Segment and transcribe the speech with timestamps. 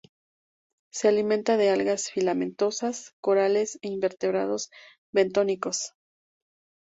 [0.91, 4.71] Se alimenta de algas filamentosas, corales e invertebrados
[5.13, 5.93] bentónicos.